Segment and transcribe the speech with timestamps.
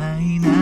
[0.00, 0.59] 难以难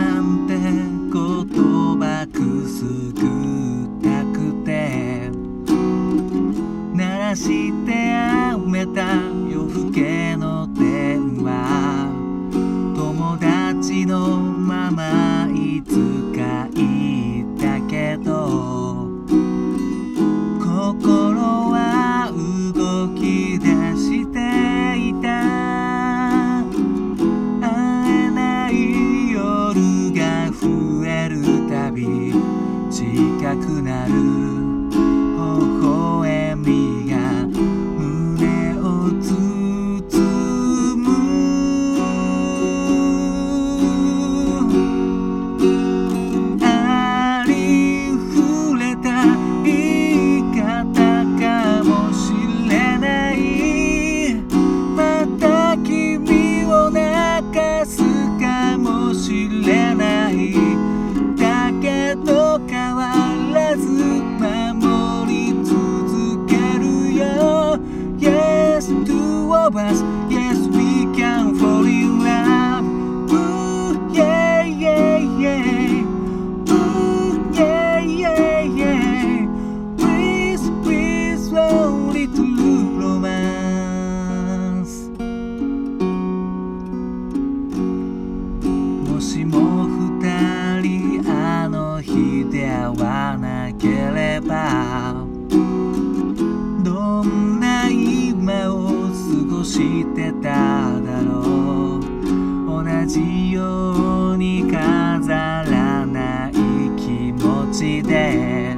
[100.19, 102.83] てただろう。
[102.83, 106.53] 同じように飾らない
[106.97, 108.75] 気持ちで。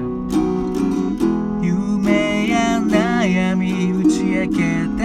[1.63, 4.57] 夢や悩み打ち明け
[4.95, 5.00] て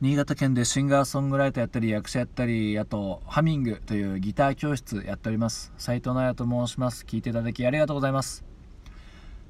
[0.00, 5.74] 新潟県でシンガーソングライターやったり役者やったりあとハミングというギター教室やっております。
[5.76, 7.04] 斉藤直也と申します。
[7.06, 8.42] 聞いていただきありがとうございます。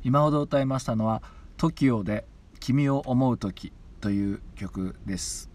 [0.02, 1.22] 今ほど歌いましたのは
[1.56, 2.24] TOKIO で
[2.58, 5.48] 「君を思う時」という曲です。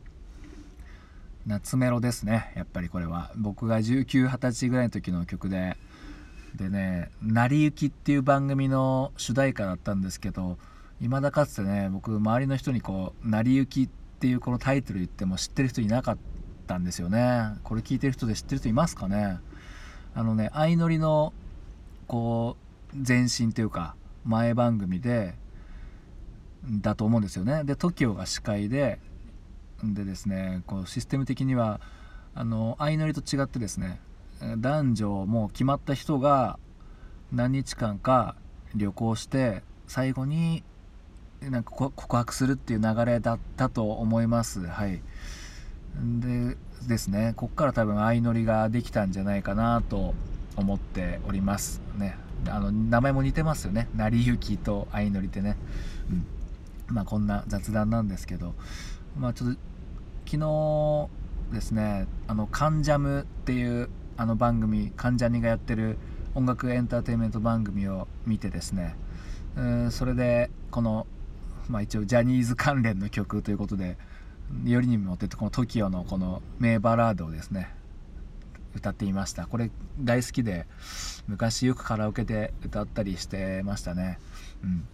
[1.45, 2.53] 夏メロですね。
[2.55, 3.33] やっぱりこれは。
[3.35, 5.75] 僕が1920歳ぐらいの時の曲で。
[6.55, 10.57] でね「成り行き」っていう番組の主題歌だったんですけど
[11.01, 16.17] 未だかつてね僕周りの人にこう「成り行き」ってていうこのタイトル言っても知ってる人いなかっ
[16.67, 17.55] たんですよね。
[17.63, 19.39] これ聞いてる人で知ってる人いますかね？
[20.13, 21.33] あのね相乗りの
[22.07, 22.57] こ
[22.93, 25.35] う前身というか前番組で
[26.65, 27.63] だと思うんですよね。
[27.63, 28.99] で TOKIO が司会で
[29.83, 31.81] でですねこうシステム的には
[32.33, 33.99] あの相乗りと違ってですね
[34.57, 36.57] 男女もう決まった人が
[37.31, 38.35] 何日間か
[38.73, 40.63] 旅行して最後に
[41.49, 44.65] なんか告白するっていう流れだったと思います。
[44.65, 45.01] はい。
[46.19, 46.57] で
[46.87, 47.33] ですね。
[47.35, 50.13] こっから多分相乗りができたんじゃないかなと
[50.55, 51.81] 思っております。
[51.97, 52.17] ね。
[52.47, 53.87] あの名前も似てますよね。
[53.95, 55.57] 成り行きと相乗りってね、
[56.09, 56.13] う
[56.91, 58.53] ん、まあこんな雑談なんですけど。
[59.17, 59.59] まあちょっと
[60.25, 61.07] 昨日
[61.53, 65.97] ですねあのカンジャムっていうあの番組関ジャニがやってる
[66.33, 68.95] 音楽エンターテインメント番組を見てですね。
[69.91, 71.07] それでこの、
[71.69, 73.97] まあ、一応ジャニーズ関連の曲ということで
[74.63, 77.73] よりにもってこの TOKIO のこの名バラードをですね
[78.75, 79.47] 歌っていました。
[79.47, 80.65] これ大好きで
[81.27, 84.19] 昔よくカラオケで歌ったりしてましたね。
[84.63, 84.87] うん。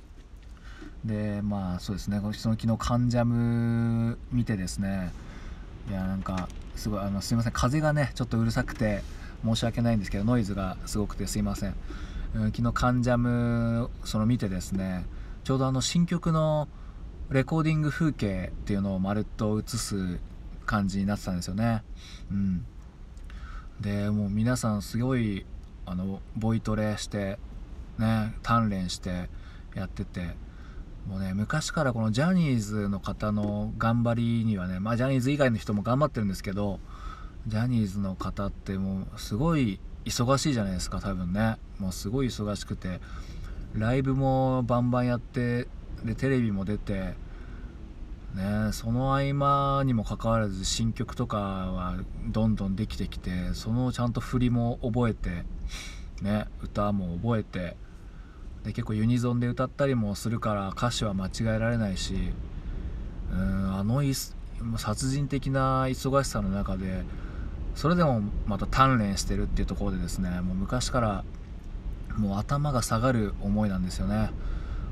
[1.03, 2.19] でまあそうですね。
[2.33, 5.11] その昨日「カンジャム」見てですね
[5.89, 7.53] いやなんかすごいあのすいません。
[7.53, 9.01] 風がねちょっとうるさくて
[9.43, 11.75] 申し訳ないんですけどノイズがすごくてすいません、
[12.35, 15.05] うん、昨日「カンジャム」その見てですね
[15.43, 16.67] ちょうどあの新曲の
[17.29, 20.19] レコーディング風景っていうのをまるっと映す
[20.65, 21.83] 感じになってたんですよね。
[22.29, 22.65] うん。
[23.79, 25.45] でもう皆さんすごい
[25.85, 27.39] あのボイトレして
[27.97, 29.29] ね鍛錬して
[29.75, 30.35] やってて
[31.07, 36.79] もうね昔からこのジャニーズの方の頑張りにはねまあジャニーズ以外の人も頑張ってるんですけど
[37.47, 41.57] ジャニーズの方ってもうすごい忙しいじゃないですか多分ね。
[41.79, 42.99] もうすごい忙しくて
[43.75, 45.67] ライブもバンバンやって
[46.03, 47.13] でテレビも出て
[48.35, 51.97] ね、その合間にもかかわらず新曲とかは
[52.27, 55.43] どんどんできてきてそのちゃんと振りも覚えて、
[56.21, 57.75] ね、歌も覚えて
[58.63, 62.15] で結構ユニゾンで歌ったりもするから歌詞は間違えられないし
[63.33, 64.01] うんあの
[64.77, 67.03] 殺人的な忙しさの中で
[67.75, 71.23] それでもまた鍛錬してるっていうところでですねもう昔から
[72.17, 74.31] もう頭が下がる思いなんですよね。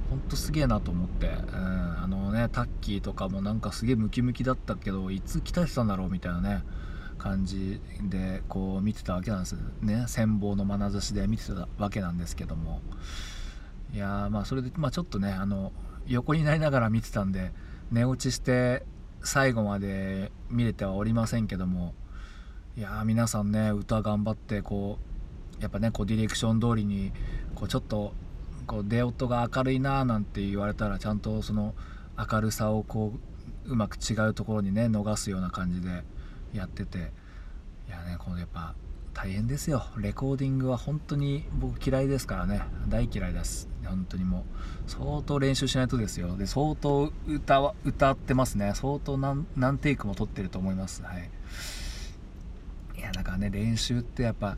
[0.10, 6.63] ほんとすげえなと思って、うん、あのねタッキーとかもなんかすげえムキムキだったけどいつ鍛えてたんだろうみたいなね
[7.19, 9.56] 感じでこう見てたわけなんです。
[9.81, 12.81] ね羨望の眼差しで見てたわけなんですけども。
[13.94, 15.72] いやまあそれで、まあ、ちょっとねあの
[16.07, 17.51] 横になりながら見てたんで
[17.92, 18.86] 寝落ちして
[19.24, 21.94] 最後まで見れてはおりませんけども。
[22.77, 25.08] いや皆さんね歌頑張ってこう
[25.59, 27.11] やっぱねこうディレクション通りに
[27.56, 28.13] こうちょっと
[28.67, 31.73] こう出音が明るいなーなんて言われたらちゃんとその
[32.17, 33.13] 明るさをこ
[33.65, 36.03] ううまく違うところにね逃すような感じで
[36.53, 37.12] やってて。
[37.88, 38.75] いやねこのやっぱ
[39.15, 39.84] 大変ですよ。
[39.98, 42.62] レコーディングは本当に僕嫌いですからね。
[42.88, 43.67] 大嫌いです。
[43.84, 44.45] 本当にも
[44.88, 46.38] う相当練習しないとですよ。
[46.38, 48.74] で相当歌は歌ってますね。
[48.75, 51.01] 相当何何テイクも撮ってると思います。
[51.01, 51.31] はい。
[52.95, 54.55] いやだからね練習ってやっぱ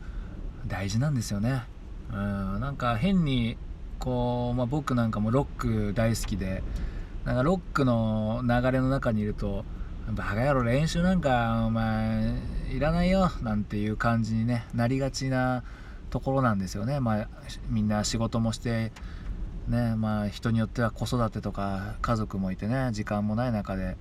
[0.66, 1.64] 大事なんですよね。
[2.12, 3.56] うんなんか変に
[3.98, 6.62] こう、まあ、僕なんかもロック大好きで
[7.24, 9.64] なんかロックの流れの中にいると
[10.10, 12.34] バカ野郎練習なんかお前
[12.70, 15.62] いらないよなんていう感じに、ね、なりがちな
[16.10, 17.28] ところなんですよね、まあ、
[17.68, 18.92] みんな仕事もして
[19.68, 23.96] ねまあ、人によっては子育てとか家族もいてね時間もない中で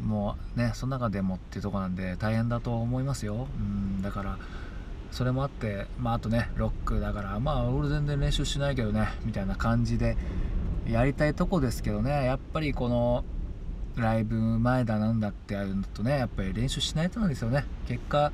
[0.00, 4.38] もうねその中でもっていうとこなんで大変だと思いますよ、うん、だから
[5.16, 10.14] それもあって、まあ、あとねロックだからまあ俺全然練習しないけどねみたいな感じで
[10.86, 13.24] やりたいとこですけどねやっぱりこの
[13.94, 17.64] ライブ前だなんだってやるのとねやっぱり練習しないとなんですよね。
[17.88, 18.30] 結果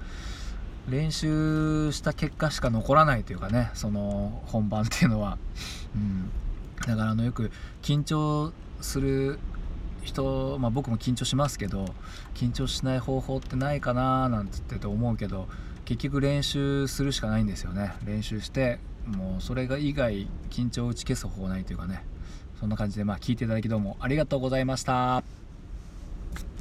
[0.89, 5.39] 練習した結果しか残らないというかねその本番っていうのは、
[5.95, 6.33] うん、
[6.81, 9.39] だからあのよく緊張する
[10.03, 11.85] 人、まあ、僕も緊張しますけど
[12.35, 15.47] 緊張しない方法ってないかななんて言って思うけど
[15.85, 17.93] 結局練習するしかないんですよね。
[18.05, 22.05] 練習してもうそれが以外緊張を打ち消す方法ないというかね。
[22.61, 25.42] そんな感じでまあ聞いていただきどうもありがとうございました。